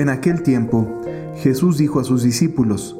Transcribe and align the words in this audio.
En 0.00 0.08
aquel 0.08 0.42
tiempo, 0.42 1.02
Jesús 1.36 1.76
dijo 1.76 2.00
a 2.00 2.04
sus 2.04 2.22
discípulos, 2.22 2.98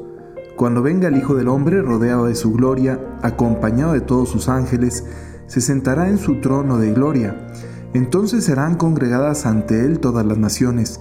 Cuando 0.55 0.83
venga 0.83 1.07
el 1.07 1.17
Hijo 1.17 1.33
del 1.33 1.47
Hombre 1.47 1.81
rodeado 1.81 2.25
de 2.25 2.35
su 2.35 2.53
gloria, 2.53 2.99
acompañado 3.23 3.93
de 3.93 4.01
todos 4.01 4.29
sus 4.29 4.47
ángeles, 4.47 5.03
se 5.47 5.61
sentará 5.61 6.09
en 6.09 6.19
su 6.19 6.41
trono 6.41 6.77
de 6.77 6.93
gloria. 6.93 7.47
Entonces 7.95 8.43
serán 8.43 8.75
congregadas 8.75 9.47
ante 9.47 9.83
él 9.83 9.97
todas 9.97 10.23
las 10.27 10.37
naciones, 10.37 10.99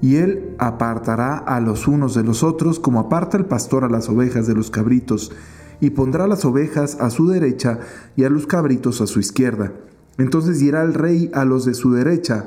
y 0.00 0.14
él 0.18 0.54
apartará 0.58 1.38
a 1.38 1.60
los 1.60 1.88
unos 1.88 2.14
de 2.14 2.22
los 2.22 2.44
otros 2.44 2.78
como 2.78 3.00
aparta 3.00 3.36
el 3.36 3.46
pastor 3.46 3.82
a 3.82 3.88
las 3.88 4.08
ovejas 4.08 4.46
de 4.46 4.54
los 4.54 4.70
cabritos, 4.70 5.32
y 5.80 5.90
pondrá 5.90 6.28
las 6.28 6.44
ovejas 6.44 6.98
a 7.00 7.10
su 7.10 7.26
derecha 7.26 7.80
y 8.14 8.22
a 8.22 8.30
los 8.30 8.46
cabritos 8.46 9.00
a 9.00 9.08
su 9.08 9.18
izquierda. 9.18 9.72
Entonces 10.18 10.60
dirá 10.60 10.82
el 10.82 10.94
rey 10.94 11.32
a 11.34 11.44
los 11.44 11.64
de 11.64 11.74
su 11.74 11.92
derecha, 11.92 12.46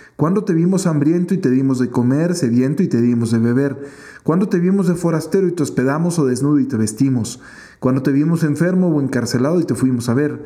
¿cuándo 0.21 0.45
te 0.45 0.53
vimos 0.53 0.85
hambriento 0.85 1.33
y 1.33 1.39
te 1.39 1.49
dimos 1.49 1.79
de 1.79 1.89
comer, 1.89 2.35
sediento 2.35 2.83
y 2.83 2.87
te 2.87 3.01
dimos 3.01 3.31
de 3.31 3.39
beber? 3.39 3.89
¿Cuándo 4.21 4.47
te 4.47 4.59
vimos 4.59 4.87
de 4.87 4.93
forastero 4.93 5.47
y 5.47 5.51
te 5.51 5.63
hospedamos 5.63 6.19
o 6.19 6.25
desnudo 6.25 6.59
y 6.59 6.65
te 6.65 6.77
vestimos? 6.77 7.41
cuando 7.81 8.03
te 8.03 8.11
vimos 8.11 8.43
enfermo 8.43 8.89
o 8.89 9.01
encarcelado 9.01 9.59
y 9.59 9.63
te 9.65 9.73
fuimos 9.73 10.07
a 10.07 10.13
ver. 10.13 10.45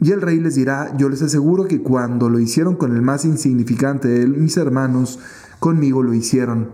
Y 0.00 0.10
el 0.10 0.20
rey 0.20 0.40
les 0.40 0.56
dirá, 0.56 0.96
yo 0.96 1.08
les 1.08 1.22
aseguro 1.22 1.68
que 1.68 1.80
cuando 1.80 2.28
lo 2.28 2.40
hicieron 2.40 2.74
con 2.74 2.92
el 2.94 3.02
más 3.02 3.24
insignificante 3.24 4.08
de 4.08 4.26
mis 4.26 4.56
hermanos, 4.56 5.20
conmigo 5.60 6.02
lo 6.02 6.12
hicieron. 6.12 6.72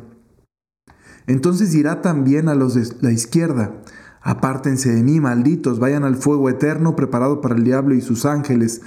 Entonces 1.26 1.72
dirá 1.72 2.00
también 2.00 2.48
a 2.48 2.54
los 2.54 2.72
de 2.72 2.88
la 3.02 3.12
izquierda, 3.12 3.82
apártense 4.22 4.90
de 4.90 5.02
mí, 5.02 5.20
malditos, 5.20 5.78
vayan 5.78 6.04
al 6.04 6.16
fuego 6.16 6.48
eterno 6.48 6.96
preparado 6.96 7.42
para 7.42 7.54
el 7.54 7.62
diablo 7.62 7.94
y 7.94 8.00
sus 8.00 8.24
ángeles, 8.24 8.80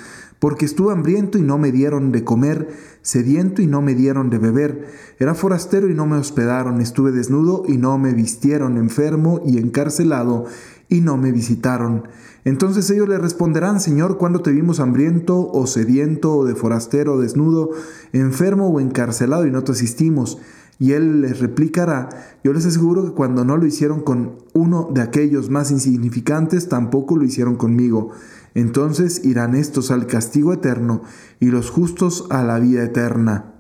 porque 0.45 0.65
estuve 0.65 0.93
hambriento 0.93 1.39
y 1.39 1.41
no 1.41 1.57
me 1.57 1.71
dieron 1.71 2.11
de 2.11 2.23
comer, 2.23 2.69
sediento 3.01 3.63
y 3.63 3.65
no 3.65 3.81
me 3.81 3.95
dieron 3.95 4.29
de 4.29 4.38
beber, 4.38 4.85
era 5.17 5.33
forastero 5.33 5.89
y 5.89 5.95
no 5.95 6.05
me 6.05 6.17
hospedaron, 6.17 6.81
estuve 6.81 7.11
desnudo 7.11 7.63
y 7.67 7.79
no 7.79 7.97
me 7.97 8.13
vistieron, 8.13 8.77
enfermo 8.77 9.41
y 9.43 9.57
encarcelado 9.57 10.45
y 10.88 11.01
no 11.01 11.17
me 11.17 11.31
visitaron. 11.31 12.07
Entonces 12.43 12.88
ellos 12.91 13.09
le 13.09 13.17
responderán, 13.17 13.79
Señor, 13.79 14.19
¿cuándo 14.19 14.43
te 14.43 14.51
vimos 14.51 14.79
hambriento 14.79 15.49
o 15.51 15.66
sediento 15.66 16.35
o 16.35 16.45
de 16.45 16.53
forastero 16.53 17.16
o 17.16 17.19
desnudo, 17.19 17.71
enfermo 18.13 18.67
o 18.67 18.79
encarcelado 18.79 19.47
y 19.47 19.51
no 19.51 19.63
te 19.63 19.71
asistimos? 19.71 20.38
Y 20.77 20.91
él 20.91 21.21
les 21.21 21.39
replicará, 21.39 22.09
yo 22.43 22.53
les 22.53 22.67
aseguro 22.67 23.03
que 23.03 23.11
cuando 23.13 23.45
no 23.45 23.57
lo 23.57 23.66
hicieron 23.66 24.01
con 24.01 24.33
uno 24.53 24.89
de 24.93 25.01
aquellos 25.01 25.49
más 25.49 25.71
insignificantes, 25.71 26.69
tampoco 26.69 27.17
lo 27.17 27.23
hicieron 27.23 27.55
conmigo. 27.55 28.11
Entonces 28.55 29.23
irán 29.23 29.53
estos 29.53 29.91
al 29.91 30.07
castigo 30.07 30.53
eterno 30.53 31.03
y 31.39 31.47
los 31.47 31.69
justos 31.69 32.25
a 32.31 32.43
la 32.43 32.57
vida 32.57 32.83
eterna. 32.83 33.51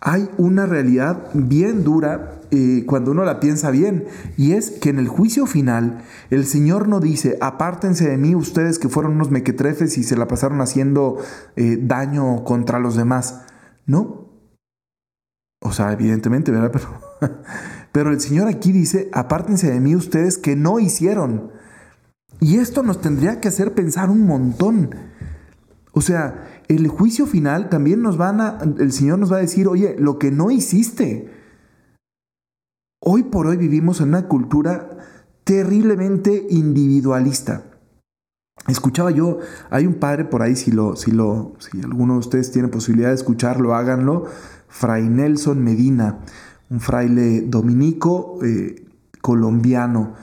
Hay 0.00 0.30
una 0.36 0.66
realidad 0.66 1.30
bien 1.34 1.82
dura 1.82 2.40
eh, 2.52 2.84
cuando 2.86 3.10
uno 3.10 3.24
la 3.24 3.40
piensa 3.40 3.70
bien, 3.72 4.06
y 4.36 4.52
es 4.52 4.70
que 4.70 4.90
en 4.90 5.00
el 5.00 5.08
juicio 5.08 5.46
final 5.46 6.04
el 6.30 6.46
Señor 6.46 6.86
no 6.86 7.00
dice, 7.00 7.38
apártense 7.40 8.08
de 8.08 8.16
mí 8.16 8.36
ustedes 8.36 8.78
que 8.78 8.88
fueron 8.88 9.14
unos 9.14 9.32
mequetrefes 9.32 9.98
y 9.98 10.04
se 10.04 10.16
la 10.16 10.28
pasaron 10.28 10.60
haciendo 10.60 11.18
eh, 11.56 11.76
daño 11.80 12.44
contra 12.44 12.78
los 12.78 12.94
demás. 12.94 13.42
No. 13.84 14.28
O 15.60 15.72
sea, 15.72 15.92
evidentemente, 15.92 16.52
¿verdad? 16.52 16.70
Pero, 17.18 17.42
pero 17.90 18.10
el 18.10 18.20
Señor 18.20 18.46
aquí 18.46 18.72
dice, 18.72 19.08
apártense 19.14 19.70
de 19.70 19.80
mí 19.80 19.96
ustedes 19.96 20.36
que 20.36 20.54
no 20.54 20.78
hicieron. 20.78 21.50
Y 22.40 22.56
esto 22.56 22.82
nos 22.82 23.00
tendría 23.00 23.40
que 23.40 23.48
hacer 23.48 23.74
pensar 23.74 24.10
un 24.10 24.26
montón. 24.26 24.94
O 25.92 26.00
sea, 26.00 26.62
el 26.68 26.88
juicio 26.88 27.26
final 27.26 27.68
también 27.68 28.02
nos 28.02 28.18
van 28.18 28.40
a, 28.40 28.58
el 28.78 28.92
Señor 28.92 29.18
nos 29.18 29.32
va 29.32 29.36
a 29.36 29.40
decir, 29.40 29.68
oye, 29.68 29.96
lo 29.98 30.18
que 30.18 30.30
no 30.30 30.50
hiciste. 30.50 31.32
Hoy 33.00 33.22
por 33.24 33.46
hoy 33.46 33.56
vivimos 33.56 34.00
en 34.00 34.08
una 34.08 34.28
cultura 34.28 34.90
terriblemente 35.44 36.46
individualista. 36.50 37.64
Escuchaba 38.68 39.10
yo, 39.10 39.38
hay 39.70 39.86
un 39.86 39.94
padre 39.94 40.24
por 40.24 40.42
ahí, 40.42 40.56
si, 40.56 40.72
lo, 40.72 40.96
si, 40.96 41.12
lo, 41.12 41.54
si 41.58 41.80
alguno 41.82 42.14
de 42.14 42.18
ustedes 42.20 42.50
tiene 42.50 42.68
posibilidad 42.68 43.10
de 43.10 43.14
escucharlo, 43.14 43.74
háganlo, 43.74 44.24
Fray 44.66 45.08
Nelson 45.08 45.62
Medina, 45.62 46.18
un 46.68 46.80
fraile 46.80 47.42
dominico 47.42 48.38
eh, 48.42 48.84
colombiano 49.20 50.14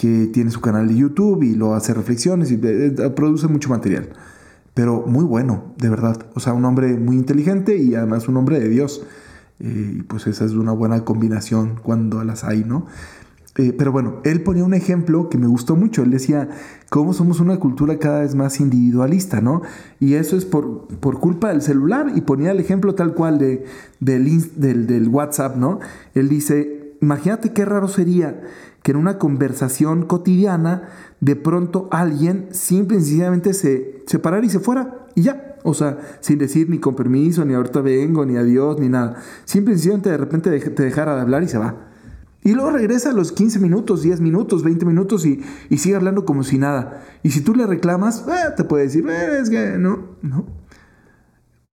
que 0.00 0.30
tiene 0.32 0.50
su 0.50 0.62
canal 0.62 0.88
de 0.88 0.96
YouTube 0.96 1.42
y 1.42 1.54
lo 1.54 1.74
hace 1.74 1.92
reflexiones 1.92 2.50
y 2.50 2.54
eh, 2.54 2.94
eh, 2.96 3.10
produce 3.10 3.48
mucho 3.48 3.68
material. 3.68 4.08
Pero 4.72 5.04
muy 5.06 5.26
bueno, 5.26 5.74
de 5.76 5.90
verdad. 5.90 6.24
O 6.34 6.40
sea, 6.40 6.54
un 6.54 6.64
hombre 6.64 6.96
muy 6.96 7.16
inteligente 7.16 7.76
y 7.76 7.94
además 7.94 8.26
un 8.26 8.38
hombre 8.38 8.58
de 8.58 8.70
Dios. 8.70 9.04
Eh, 9.58 9.96
y 9.98 10.02
pues 10.04 10.26
esa 10.26 10.46
es 10.46 10.52
una 10.52 10.72
buena 10.72 11.04
combinación 11.04 11.78
cuando 11.82 12.24
las 12.24 12.44
hay, 12.44 12.64
¿no? 12.64 12.86
Pero 13.52 13.92
bueno, 13.92 14.22
él 14.24 14.42
ponía 14.42 14.64
un 14.64 14.72
ejemplo 14.72 15.28
que 15.28 15.36
me 15.36 15.46
gustó 15.46 15.76
mucho. 15.76 16.02
Él 16.02 16.10
decía, 16.10 16.48
cómo 16.88 17.12
somos 17.12 17.38
una 17.38 17.58
cultura 17.58 17.98
cada 17.98 18.20
vez 18.20 18.34
más 18.34 18.58
individualista, 18.58 19.42
¿no? 19.42 19.60
Y 19.98 20.14
eso 20.14 20.38
es 20.38 20.46
por, 20.46 20.86
por 20.86 21.20
culpa 21.20 21.50
del 21.50 21.60
celular. 21.60 22.10
Y 22.14 22.22
ponía 22.22 22.52
el 22.52 22.60
ejemplo 22.60 22.94
tal 22.94 23.12
cual 23.12 23.38
de, 23.38 23.66
del, 23.98 24.50
del, 24.56 24.86
del 24.86 25.08
WhatsApp, 25.08 25.56
¿no? 25.56 25.78
Él 26.14 26.30
dice, 26.30 26.96
imagínate 27.02 27.52
qué 27.52 27.66
raro 27.66 27.88
sería 27.88 28.40
que 28.82 28.92
en 28.92 28.96
una 28.96 29.18
conversación 29.18 30.06
cotidiana 30.06 30.88
de 31.20 31.36
pronto 31.36 31.88
alguien 31.90 32.48
simple 32.50 32.98
y 32.98 33.02
se, 33.02 34.02
se 34.06 34.18
parara 34.18 34.44
y 34.44 34.50
se 34.50 34.60
fuera 34.60 35.06
y 35.14 35.22
ya, 35.22 35.56
o 35.64 35.74
sea, 35.74 35.98
sin 36.20 36.38
decir 36.38 36.70
ni 36.70 36.78
con 36.78 36.94
permiso, 36.94 37.44
ni 37.44 37.54
ahorita 37.54 37.80
vengo, 37.80 38.24
ni 38.24 38.36
adiós, 38.36 38.78
ni 38.78 38.88
nada. 38.88 39.16
Simple 39.44 39.74
y 39.74 39.76
sencillamente 39.76 40.10
de 40.10 40.16
repente 40.16 40.58
te 40.58 40.82
dejara 40.82 41.14
de 41.14 41.20
hablar 41.20 41.42
y 41.42 41.48
se 41.48 41.58
va. 41.58 41.88
Y 42.42 42.54
luego 42.54 42.70
regresa 42.70 43.10
a 43.10 43.12
los 43.12 43.32
15 43.32 43.58
minutos, 43.58 44.02
10 44.02 44.20
minutos, 44.20 44.62
20 44.64 44.86
minutos 44.86 45.26
y, 45.26 45.42
sigue 45.76 45.96
hablando 45.96 46.24
como 46.24 46.42
si 46.42 46.58
nada. 46.58 47.02
Y 47.22 47.30
si 47.30 47.42
tú 47.42 47.54
le 47.54 47.66
reclamas, 47.66 48.24
eh, 48.28 48.52
te 48.56 48.64
puede 48.64 48.84
decir, 48.84 49.06
eh, 49.08 49.40
es 49.42 49.50
que 49.50 49.76
no, 49.78 50.16
no. 50.22 50.46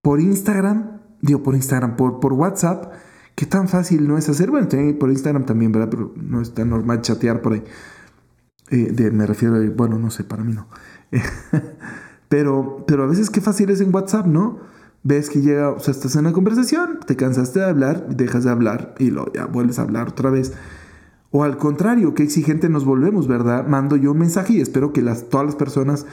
Por 0.01 0.19
Instagram, 0.19 0.99
digo 1.21 1.41
por 1.41 1.55
Instagram, 1.55 1.95
por, 1.95 2.19
por 2.19 2.33
WhatsApp, 2.33 2.91
¿qué 3.37 3.45
tan 3.45 3.69
fácil 3.69 4.07
no 4.07 4.17
es 4.17 4.27
hacer? 4.29 4.49
Bueno, 4.49 4.67
por 4.99 5.11
Instagram 5.11 5.45
también, 5.45 5.71
¿verdad? 5.71 5.89
Pero 5.91 6.11
no 6.17 6.41
es 6.41 6.55
tan 6.55 6.71
normal 6.71 7.01
chatear 7.01 7.41
por 7.43 7.53
ahí. 7.53 7.63
Eh, 8.71 9.11
me 9.13 9.27
refiero, 9.27 9.55
a, 9.55 9.59
bueno, 9.69 9.99
no 9.99 10.09
sé, 10.09 10.23
para 10.23 10.43
mí 10.43 10.53
no. 10.53 10.67
Pero, 12.29 12.83
pero 12.85 13.03
a 13.03 13.07
veces 13.07 13.29
qué 13.29 13.39
fácil 13.39 13.69
es 13.69 13.79
en 13.79 13.95
WhatsApp, 13.95 14.25
¿no? 14.25 14.59
Ves 15.01 15.29
que 15.29 15.39
llega, 15.39 15.69
o 15.69 15.79
sea, 15.79 15.93
estás 15.93 16.13
en 16.15 16.25
una 16.25 16.33
conversación, 16.33 16.99
te 17.07 17.15
cansaste 17.15 17.59
de 17.59 17.65
hablar, 17.65 18.09
dejas 18.09 18.43
de 18.43 18.49
hablar 18.49 18.95
y 18.99 19.11
lo 19.11 19.31
ya 19.31 19.45
vuelves 19.45 19.79
a 19.79 19.83
hablar 19.83 20.09
otra 20.09 20.29
vez. 20.29 20.51
O 21.31 21.45
al 21.45 21.57
contrario, 21.57 22.13
qué 22.13 22.23
exigente 22.23 22.67
nos 22.67 22.83
volvemos, 22.83 23.29
¿verdad? 23.29 23.65
Mando 23.65 23.95
yo 23.95 24.11
un 24.11 24.17
mensaje 24.17 24.55
y 24.55 24.59
espero 24.59 24.91
que 24.91 25.01
las, 25.01 25.29
todas 25.29 25.45
las 25.45 25.55
personas 25.55 26.05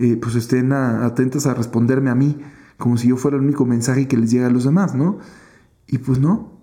eh, 0.00 0.16
pues 0.20 0.34
estén 0.34 0.72
atentas 0.72 1.46
a 1.46 1.54
responderme 1.54 2.10
a 2.10 2.16
mí, 2.16 2.40
como 2.76 2.96
si 2.96 3.06
yo 3.06 3.16
fuera 3.16 3.36
el 3.36 3.44
único 3.44 3.64
mensaje 3.64 4.08
que 4.08 4.16
les 4.16 4.32
llega 4.32 4.48
a 4.48 4.50
los 4.50 4.64
demás, 4.64 4.96
¿no? 4.96 5.18
Y 5.86 5.98
pues 5.98 6.18
no. 6.18 6.59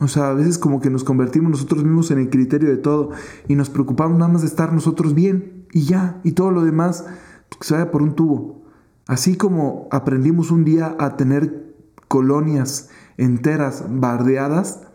O 0.00 0.08
sea, 0.08 0.30
a 0.30 0.34
veces 0.34 0.58
como 0.58 0.80
que 0.80 0.88
nos 0.88 1.04
convertimos 1.04 1.50
nosotros 1.50 1.84
mismos 1.84 2.10
en 2.10 2.18
el 2.18 2.30
criterio 2.30 2.70
de 2.70 2.78
todo 2.78 3.10
y 3.48 3.54
nos 3.54 3.68
preocupamos 3.68 4.18
nada 4.18 4.32
más 4.32 4.40
de 4.40 4.48
estar 4.48 4.72
nosotros 4.72 5.14
bien 5.14 5.66
y 5.72 5.84
ya, 5.84 6.20
y 6.24 6.32
todo 6.32 6.50
lo 6.50 6.64
demás 6.64 7.04
que 7.50 7.66
se 7.66 7.74
vaya 7.74 7.90
por 7.90 8.02
un 8.02 8.14
tubo. 8.14 8.64
Así 9.06 9.36
como 9.36 9.88
aprendimos 9.90 10.50
un 10.50 10.64
día 10.64 10.96
a 10.98 11.16
tener 11.16 11.74
colonias 12.08 12.88
enteras 13.18 13.84
bardeadas, 13.88 14.88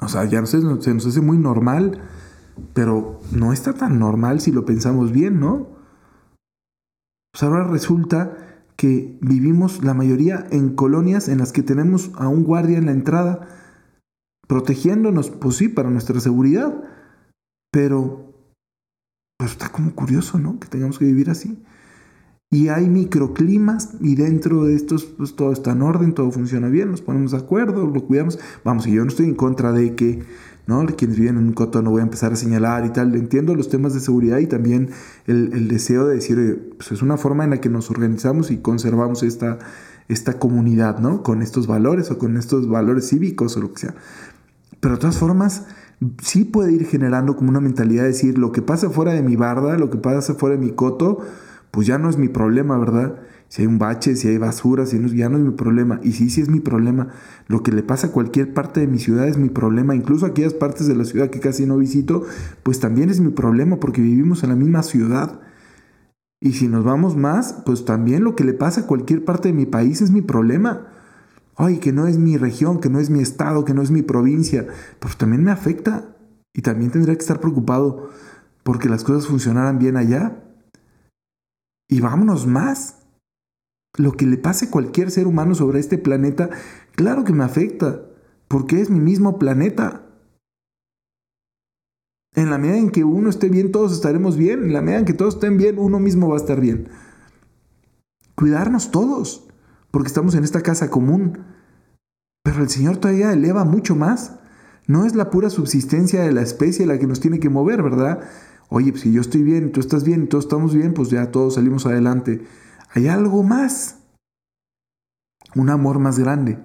o 0.00 0.08
sea, 0.08 0.24
ya 0.24 0.40
no 0.40 0.46
sé, 0.46 0.60
se 0.80 0.94
nos 0.94 1.06
hace 1.06 1.20
muy 1.20 1.38
normal, 1.38 2.02
pero 2.74 3.20
no 3.30 3.52
está 3.52 3.72
tan 3.74 4.00
normal 4.00 4.40
si 4.40 4.50
lo 4.50 4.64
pensamos 4.64 5.12
bien, 5.12 5.38
¿no? 5.38 5.68
Pues 7.32 7.44
ahora 7.44 7.64
resulta 7.64 8.51
que 8.76 9.18
vivimos 9.20 9.84
la 9.84 9.94
mayoría 9.94 10.46
en 10.50 10.74
colonias 10.74 11.28
en 11.28 11.38
las 11.38 11.52
que 11.52 11.62
tenemos 11.62 12.10
a 12.16 12.28
un 12.28 12.44
guardia 12.44 12.78
en 12.78 12.86
la 12.86 12.92
entrada, 12.92 13.48
protegiéndonos, 14.48 15.30
pues 15.30 15.56
sí, 15.56 15.68
para 15.68 15.90
nuestra 15.90 16.20
seguridad, 16.20 16.82
pero 17.70 18.32
pero 19.42 19.50
está 19.50 19.70
como 19.70 19.92
curioso, 19.92 20.38
¿no? 20.38 20.60
Que 20.60 20.68
tengamos 20.68 21.00
que 21.00 21.04
vivir 21.04 21.28
así. 21.28 21.60
Y 22.48 22.68
hay 22.68 22.88
microclimas 22.88 23.94
y 24.00 24.14
dentro 24.14 24.62
de 24.66 24.76
estos 24.76 25.02
pues 25.04 25.34
todo 25.34 25.50
está 25.50 25.72
en 25.72 25.82
orden, 25.82 26.14
todo 26.14 26.30
funciona 26.30 26.68
bien, 26.68 26.92
nos 26.92 27.02
ponemos 27.02 27.32
de 27.32 27.38
acuerdo, 27.38 27.84
lo 27.88 28.04
cuidamos. 28.04 28.38
Vamos, 28.62 28.86
y 28.86 28.92
yo 28.92 29.02
no 29.02 29.08
estoy 29.08 29.26
en 29.26 29.34
contra 29.34 29.72
de 29.72 29.96
que 29.96 30.22
¿no? 30.66 30.84
Quienes 30.86 31.18
viven 31.18 31.36
en 31.36 31.44
un 31.44 31.52
coto 31.52 31.82
no 31.82 31.90
voy 31.90 32.00
a 32.00 32.04
empezar 32.04 32.32
a 32.32 32.36
señalar 32.36 32.86
y 32.86 32.90
tal. 32.90 33.14
Entiendo 33.14 33.54
los 33.54 33.68
temas 33.68 33.94
de 33.94 34.00
seguridad 34.00 34.38
y 34.38 34.46
también 34.46 34.90
el, 35.26 35.68
deseo 35.68 36.06
de 36.06 36.16
decir, 36.16 36.74
pues 36.76 36.92
es 36.92 37.02
una 37.02 37.16
forma 37.16 37.44
en 37.44 37.50
la 37.50 37.60
que 37.60 37.68
nos 37.68 37.90
organizamos 37.90 38.50
y 38.50 38.58
conservamos 38.58 39.22
esta, 39.22 39.58
esta 40.08 40.38
comunidad, 40.38 40.98
¿no? 40.98 41.22
Con 41.22 41.42
estos 41.42 41.66
valores 41.66 42.10
o 42.10 42.18
con 42.18 42.36
estos 42.36 42.68
valores 42.68 43.08
cívicos 43.08 43.56
o 43.56 43.60
lo 43.60 43.72
que 43.72 43.80
sea. 43.80 43.94
Pero 44.80 44.94
de 44.94 45.00
todas 45.00 45.18
formas, 45.18 45.66
sí 46.22 46.44
puede 46.44 46.72
ir 46.72 46.86
generando 46.86 47.36
como 47.36 47.50
una 47.50 47.60
mentalidad 47.60 48.02
de 48.02 48.08
decir, 48.08 48.38
lo 48.38 48.52
que 48.52 48.62
pasa 48.62 48.90
fuera 48.90 49.12
de 49.12 49.22
mi 49.22 49.36
barda, 49.36 49.78
lo 49.78 49.90
que 49.90 49.98
pasa 49.98 50.34
fuera 50.34 50.56
de 50.56 50.64
mi 50.64 50.72
coto, 50.72 51.18
pues 51.70 51.86
ya 51.86 51.98
no 51.98 52.10
es 52.10 52.18
mi 52.18 52.28
problema, 52.28 52.78
¿verdad? 52.78 53.16
Si 53.52 53.60
hay 53.60 53.68
un 53.68 53.78
bache, 53.78 54.16
si 54.16 54.28
hay 54.28 54.38
basura, 54.38 54.86
si 54.86 54.98
no, 54.98 55.08
ya 55.08 55.28
no 55.28 55.36
es 55.36 55.44
mi 55.44 55.50
problema. 55.50 56.00
Y 56.02 56.12
sí, 56.12 56.30
sí 56.30 56.40
es 56.40 56.48
mi 56.48 56.60
problema. 56.60 57.08
Lo 57.48 57.62
que 57.62 57.70
le 57.70 57.82
pasa 57.82 58.06
a 58.06 58.10
cualquier 58.10 58.54
parte 58.54 58.80
de 58.80 58.86
mi 58.86 58.98
ciudad 58.98 59.28
es 59.28 59.36
mi 59.36 59.50
problema. 59.50 59.94
Incluso 59.94 60.24
aquellas 60.24 60.54
partes 60.54 60.86
de 60.86 60.96
la 60.96 61.04
ciudad 61.04 61.28
que 61.28 61.38
casi 61.38 61.66
no 61.66 61.76
visito, 61.76 62.24
pues 62.62 62.80
también 62.80 63.10
es 63.10 63.20
mi 63.20 63.28
problema 63.28 63.78
porque 63.78 64.00
vivimos 64.00 64.42
en 64.42 64.48
la 64.48 64.56
misma 64.56 64.82
ciudad. 64.82 65.38
Y 66.40 66.54
si 66.54 66.66
nos 66.66 66.82
vamos 66.82 67.14
más, 67.14 67.60
pues 67.66 67.84
también 67.84 68.24
lo 68.24 68.36
que 68.36 68.44
le 68.44 68.54
pasa 68.54 68.80
a 68.80 68.86
cualquier 68.86 69.22
parte 69.22 69.48
de 69.48 69.54
mi 69.54 69.66
país 69.66 70.00
es 70.00 70.12
mi 70.12 70.22
problema. 70.22 70.86
Ay, 71.54 71.76
que 71.76 71.92
no 71.92 72.06
es 72.06 72.16
mi 72.16 72.38
región, 72.38 72.80
que 72.80 72.88
no 72.88 73.00
es 73.00 73.10
mi 73.10 73.20
estado, 73.20 73.66
que 73.66 73.74
no 73.74 73.82
es 73.82 73.90
mi 73.90 74.00
provincia, 74.00 74.66
pues 74.98 75.18
también 75.18 75.44
me 75.44 75.50
afecta. 75.50 76.16
Y 76.54 76.62
también 76.62 76.90
tendría 76.90 77.16
que 77.16 77.20
estar 77.20 77.38
preocupado 77.38 78.08
porque 78.62 78.88
las 78.88 79.04
cosas 79.04 79.26
funcionaran 79.26 79.78
bien 79.78 79.98
allá. 79.98 80.42
Y 81.86 82.00
vámonos 82.00 82.46
más. 82.46 83.01
Lo 83.98 84.12
que 84.12 84.26
le 84.26 84.38
pase 84.38 84.66
a 84.66 84.70
cualquier 84.70 85.10
ser 85.10 85.26
humano 85.26 85.54
sobre 85.54 85.78
este 85.78 85.98
planeta, 85.98 86.50
claro 86.92 87.24
que 87.24 87.32
me 87.32 87.44
afecta, 87.44 88.02
porque 88.48 88.80
es 88.80 88.90
mi 88.90 89.00
mismo 89.00 89.38
planeta. 89.38 90.06
En 92.34 92.48
la 92.50 92.56
medida 92.56 92.78
en 92.78 92.90
que 92.90 93.04
uno 93.04 93.28
esté 93.28 93.50
bien, 93.50 93.72
todos 93.72 93.92
estaremos 93.92 94.36
bien. 94.36 94.64
En 94.64 94.72
la 94.72 94.80
medida 94.80 95.00
en 95.00 95.04
que 95.04 95.12
todos 95.12 95.34
estén 95.34 95.58
bien, 95.58 95.78
uno 95.78 96.00
mismo 96.00 96.28
va 96.28 96.36
a 96.36 96.40
estar 96.40 96.60
bien. 96.60 96.88
Cuidarnos 98.34 98.90
todos 98.90 99.48
porque 99.90 100.08
estamos 100.08 100.34
en 100.34 100.42
esta 100.42 100.62
casa 100.62 100.88
común. 100.88 101.44
Pero 102.42 102.62
el 102.62 102.70
Señor 102.70 102.96
todavía 102.96 103.32
eleva 103.32 103.64
mucho 103.64 103.94
más. 103.94 104.38
No 104.86 105.04
es 105.04 105.14
la 105.14 105.30
pura 105.30 105.50
subsistencia 105.50 106.22
de 106.22 106.32
la 106.32 106.42
especie 106.42 106.86
la 106.86 106.98
que 106.98 107.06
nos 107.06 107.20
tiene 107.20 107.38
que 107.38 107.50
mover, 107.50 107.82
¿verdad? 107.82 108.20
Oye, 108.68 108.90
pues 108.90 109.02
si 109.02 109.12
yo 109.12 109.20
estoy 109.20 109.42
bien, 109.42 109.70
tú 109.70 109.80
estás 109.80 110.02
bien, 110.02 110.28
todos 110.28 110.46
estamos 110.46 110.74
bien, 110.74 110.94
pues 110.94 111.10
ya 111.10 111.30
todos 111.30 111.54
salimos 111.54 111.84
adelante. 111.84 112.42
Hay 112.94 113.08
algo 113.08 113.42
más. 113.42 113.98
Un 115.54 115.70
amor 115.70 115.98
más 115.98 116.18
grande. 116.18 116.58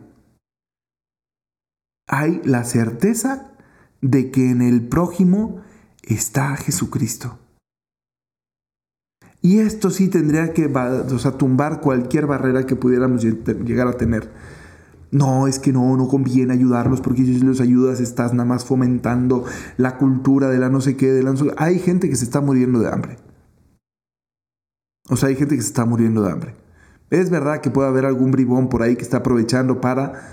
Hay 2.08 2.42
la 2.44 2.64
certeza 2.64 3.52
de 4.02 4.32
que 4.32 4.50
en 4.50 4.62
el 4.62 4.88
prójimo 4.88 5.62
está 6.04 6.56
Jesucristo. 6.56 7.40
Y 9.42 9.60
esto 9.60 9.90
sí 9.90 10.10
tendría 10.10 10.54
que 10.54 10.72
tumbar 11.38 11.82
cualquier 11.82 12.28
barrera 12.28 12.66
que 12.66 12.76
pudiéramos 12.76 13.24
llegar 13.24 13.88
a 13.88 13.94
tener. 13.94 14.32
No, 15.12 15.48
es 15.48 15.60
que 15.60 15.72
no, 15.72 15.96
no 15.96 16.08
conviene 16.08 16.54
ayudarlos 16.54 17.00
porque 17.00 17.24
si 17.24 17.40
los 17.40 17.62
ayudas 17.62 18.02
estás 18.02 18.34
nada 18.34 18.48
más 18.48 18.66
fomentando 18.66 19.46
la 19.78 19.98
cultura 19.98 20.50
de 20.50 20.60
la 20.60 20.70
no 20.70 20.82
sé 20.82 20.98
qué, 20.98 21.08
de 21.12 21.24
la 21.24 21.32
no 21.32 21.38
sé 21.38 21.46
Hay 21.58 21.80
gente 21.80 22.10
que 22.10 22.16
se 22.18 22.26
está 22.26 22.42
muriendo 22.42 22.80
de 22.80 22.90
hambre. 22.90 23.27
O 25.10 25.16
sea, 25.16 25.30
hay 25.30 25.36
gente 25.36 25.56
que 25.56 25.62
se 25.62 25.68
está 25.68 25.86
muriendo 25.86 26.24
de 26.24 26.32
hambre. 26.32 26.56
Es 27.10 27.30
verdad 27.30 27.62
que 27.62 27.72
puede 27.72 27.88
haber 27.88 28.06
algún 28.06 28.32
bribón 28.32 28.70
por 28.70 28.82
ahí 28.82 28.96
que 28.96 29.04
está 29.04 29.18
aprovechando 29.18 29.80
para... 29.80 30.30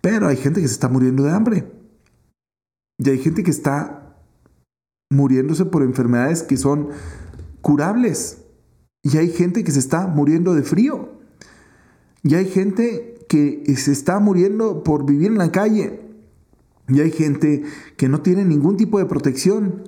Pero 0.00 0.26
hay 0.26 0.36
gente 0.36 0.60
que 0.60 0.66
se 0.66 0.74
está 0.74 0.88
muriendo 0.88 1.22
de 1.22 1.30
hambre. 1.30 1.72
Y 2.98 3.08
hay 3.08 3.18
gente 3.18 3.44
que 3.44 3.50
está 3.52 4.16
muriéndose 5.10 5.64
por 5.64 5.82
enfermedades 5.82 6.42
que 6.42 6.56
son 6.56 6.88
curables. 7.60 8.42
Y 9.04 9.16
hay 9.18 9.30
gente 9.30 9.62
que 9.62 9.70
se 9.70 9.78
está 9.78 10.06
muriendo 10.06 10.54
de 10.54 10.62
frío. 10.62 11.20
Y 12.22 12.34
hay 12.34 12.46
gente 12.46 13.14
que 13.28 13.64
se 13.76 13.92
está 13.92 14.18
muriendo 14.18 14.82
por 14.82 15.06
vivir 15.06 15.28
en 15.28 15.38
la 15.38 15.52
calle. 15.52 16.00
Y 16.88 17.00
hay 17.00 17.10
gente 17.10 17.64
que 17.96 18.08
no 18.08 18.22
tiene 18.22 18.44
ningún 18.44 18.76
tipo 18.76 18.98
de 18.98 19.06
protección. 19.06 19.84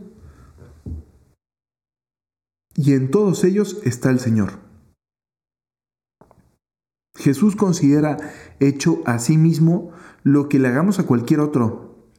Y 2.76 2.92
en 2.92 3.10
todos 3.10 3.44
ellos 3.44 3.80
está 3.84 4.10
el 4.10 4.20
Señor. 4.20 4.64
Jesús 7.16 7.54
considera 7.54 8.16
hecho 8.58 9.00
a 9.06 9.18
sí 9.18 9.38
mismo 9.38 9.92
lo 10.24 10.48
que 10.48 10.58
le 10.58 10.68
hagamos 10.68 10.98
a 10.98 11.06
cualquier 11.06 11.40
otro. 11.40 12.10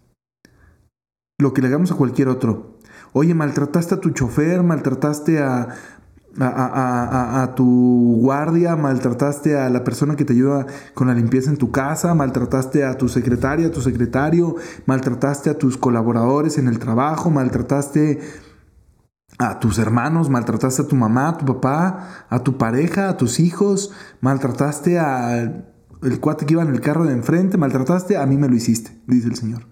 Lo 1.38 1.54
que 1.54 1.62
le 1.62 1.68
hagamos 1.68 1.92
a 1.92 1.96
cualquier 1.96 2.30
otro. 2.30 2.80
Oye, 3.12 3.34
maltrataste 3.34 3.96
a 3.96 4.00
tu 4.00 4.12
chofer, 4.12 4.64
maltrataste 4.64 5.40
a, 5.40 5.76
a, 6.40 7.54
tu 7.56 8.20
guardia, 8.22 8.76
maltrataste 8.76 9.58
a 9.58 9.70
la 9.70 9.84
persona 9.84 10.16
que 10.16 10.26
te 10.26 10.34
ayuda 10.34 10.66
con 10.94 11.08
la 11.08 11.14
limpieza 11.14 11.50
en 11.50 11.58
tu 11.58 11.72
casa, 11.72 12.14
maltrataste 12.14 12.84
a 12.84 12.98
tu 12.98 13.08
secretaria, 13.10 13.68
a 13.68 13.72
tu 13.72 13.82
secretario, 13.82 14.56
maltrataste 14.86 15.50
a 15.50 15.58
tus 15.58 15.78
colaboradores 15.78 16.58
en 16.58 16.68
el 16.68 16.80
trabajo, 16.80 17.30
maltrataste 17.30 18.20
a 19.38 19.60
tus 19.60 19.80
hermanos, 19.80 20.30
maltrataste 20.30 20.84
a 20.84 20.88
tu 20.88 20.96
mamá, 20.96 21.30
a 21.30 21.38
tu 21.38 21.46
papá, 21.46 22.26
a 22.30 22.40
tu 22.40 22.58
pareja, 22.58 23.10
a 23.10 23.18
tus 23.18 23.40
hijos, 23.40 23.92
maltrataste 24.22 25.00
al 25.00 25.76
el 26.06 26.20
cuate 26.20 26.46
que 26.46 26.54
iba 26.54 26.62
en 26.62 26.70
el 26.70 26.82
carro 26.82 27.06
de 27.06 27.14
enfrente, 27.14 27.58
maltrataste, 27.58 28.18
a 28.18 28.26
mí 28.26 28.38
me 28.38 28.48
lo 28.48 28.56
hiciste, 28.56 29.02
dice 29.08 29.28
el 29.28 29.36
Señor. 29.36 29.68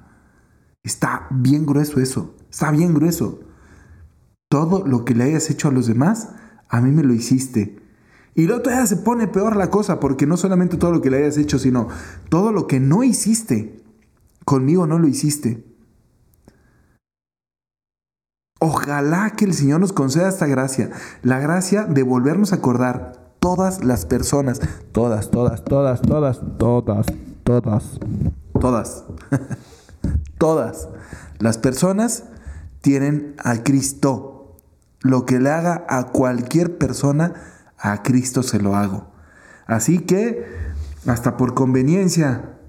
Está 0.84 1.28
bien 1.32 1.66
grueso 1.66 2.00
eso. 2.00 2.36
Está 2.50 2.72
bien 2.72 2.94
grueso. 2.94 3.42
Todo 4.50 4.86
lo 4.86 5.06
que 5.06 5.16
le 5.16 5.26
hayas 5.26 5.50
hecho 5.50 5.70
a 5.70 5.72
los 5.72 5.88
demás, 5.88 6.30
a 6.70 6.82
mí 6.82 6.92
me 6.92 7.04
lo 7.04 7.14
hiciste. 7.14 7.82
Y 8.36 8.48
luego 8.48 8.64
todavía 8.64 8.88
se 8.88 8.98
pone 8.98 9.28
peor 9.28 9.56
la 9.56 9.70
cosa, 9.70 10.00
porque 10.00 10.26
no 10.26 10.38
solamente 10.38 10.78
todo 10.78 10.92
lo 10.92 11.02
que 11.02 11.10
le 11.10 11.18
hayas 11.18 11.38
hecho, 11.38 11.60
sino 11.60 11.88
todo 12.30 12.52
lo 12.52 12.68
que 12.68 12.80
no 12.80 13.04
hiciste, 13.04 13.84
conmigo 14.44 14.88
no 14.88 15.00
lo 15.00 15.08
hiciste. 15.08 15.73
Ojalá 18.66 19.32
que 19.32 19.44
el 19.44 19.54
Señor 19.54 19.82
nos 19.82 19.92
conceda 19.92 20.30
esta 20.30 20.48
gracia, 20.48 20.90
la 21.22 21.38
gracia 21.38 21.84
de 21.84 22.02
volvernos 22.02 22.54
a 22.54 22.56
acordar 22.56 23.36
todas 23.40 23.84
las 23.84 24.06
personas, 24.06 24.62
todas, 24.94 25.32
todas, 25.32 25.66
todas, 25.66 26.02
todas, 26.02 26.40
todas, 26.58 27.08
todas, 27.44 28.00
todas, 28.58 29.04
todas 30.38 30.88
las 31.40 31.58
personas 31.58 32.24
tienen 32.80 33.36
a 33.38 33.64
Cristo. 33.64 34.56
Lo 35.02 35.26
que 35.26 35.42
le 35.42 35.50
haga 35.50 35.86
a 35.90 36.06
cualquier 36.14 36.78
persona, 36.78 37.34
a 37.78 38.02
Cristo 38.02 38.44
se 38.44 38.62
lo 38.62 38.78
hago. 38.78 39.12
Así 39.68 40.00
que, 40.00 40.48
hasta 41.06 41.36
por 41.36 41.54
conveniencia, 41.54 42.60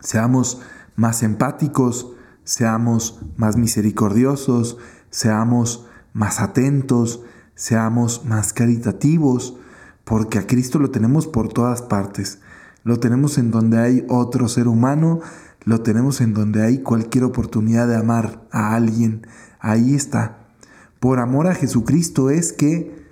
seamos 0.00 0.62
más 0.94 1.22
empáticos, 1.22 2.16
seamos 2.44 3.20
más 3.36 3.56
misericordiosos, 3.56 4.78
seamos 5.16 5.86
más 6.12 6.40
atentos, 6.40 7.22
seamos 7.54 8.26
más 8.26 8.52
caritativos, 8.52 9.56
porque 10.04 10.38
a 10.38 10.46
Cristo 10.46 10.78
lo 10.78 10.90
tenemos 10.90 11.26
por 11.26 11.48
todas 11.48 11.80
partes. 11.80 12.40
Lo 12.84 13.00
tenemos 13.00 13.38
en 13.38 13.50
donde 13.50 13.78
hay 13.78 14.04
otro 14.10 14.46
ser 14.46 14.68
humano, 14.68 15.20
lo 15.64 15.80
tenemos 15.80 16.20
en 16.20 16.34
donde 16.34 16.62
hay 16.62 16.82
cualquier 16.82 17.24
oportunidad 17.24 17.88
de 17.88 17.96
amar 17.96 18.46
a 18.52 18.74
alguien. 18.74 19.26
Ahí 19.58 19.94
está. 19.94 20.50
Por 21.00 21.18
amor 21.18 21.46
a 21.46 21.54
Jesucristo 21.54 22.28
es 22.28 22.52
que 22.52 23.06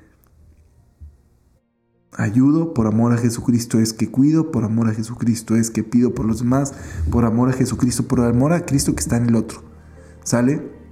ayudo, 2.12 2.74
por 2.74 2.86
amor 2.86 3.14
a 3.14 3.16
Jesucristo 3.16 3.80
es 3.80 3.94
que 3.94 4.10
cuido, 4.10 4.50
por 4.50 4.64
amor 4.64 4.90
a 4.90 4.94
Jesucristo 4.94 5.56
es 5.56 5.70
que 5.70 5.82
pido 5.82 6.14
por 6.14 6.26
los 6.26 6.40
demás, 6.40 6.74
por 7.10 7.24
amor 7.24 7.48
a 7.48 7.54
Jesucristo, 7.54 8.06
por 8.06 8.20
amor 8.20 8.52
a 8.52 8.66
Cristo 8.66 8.94
que 8.94 9.00
está 9.00 9.16
en 9.16 9.30
el 9.30 9.36
otro. 9.36 9.62
¿Sale? 10.22 10.83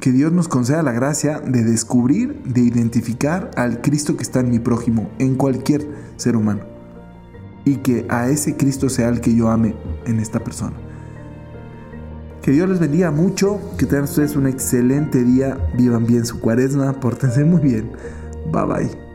Que 0.00 0.12
Dios 0.12 0.32
nos 0.32 0.48
conceda 0.48 0.82
la 0.82 0.92
gracia 0.92 1.40
de 1.40 1.64
descubrir, 1.64 2.42
de 2.44 2.60
identificar 2.60 3.50
al 3.56 3.80
Cristo 3.80 4.16
que 4.16 4.22
está 4.22 4.40
en 4.40 4.50
mi 4.50 4.58
prójimo, 4.58 5.10
en 5.18 5.34
cualquier 5.34 5.86
ser 6.16 6.36
humano 6.36 6.78
y 7.68 7.76
que 7.76 8.06
a 8.08 8.28
ese 8.28 8.56
Cristo 8.56 8.88
sea 8.88 9.08
el 9.08 9.20
que 9.20 9.34
yo 9.34 9.50
ame 9.50 9.74
en 10.06 10.20
esta 10.20 10.40
persona. 10.40 10.76
Que 12.42 12.52
Dios 12.52 12.68
les 12.68 12.78
bendiga 12.78 13.10
mucho, 13.10 13.60
que 13.76 13.84
tengan 13.84 14.04
ustedes 14.04 14.36
un 14.36 14.46
excelente 14.46 15.22
día, 15.22 15.58
vivan 15.76 16.06
bien 16.06 16.24
su 16.24 16.40
cuaresma, 16.40 16.98
pórtense 16.98 17.44
muy 17.44 17.60
bien. 17.60 17.92
Bye 18.50 18.64
bye. 18.64 19.07